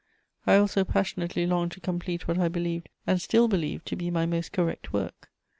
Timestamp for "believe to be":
3.47-4.09